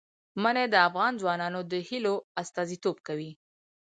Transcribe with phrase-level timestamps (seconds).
[0.41, 3.31] منی د افغان ځوانانو د هیلو استازیتوب کوي.